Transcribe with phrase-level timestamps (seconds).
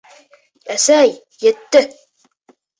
[0.77, 1.13] Әсәй,
[1.45, 1.85] етте!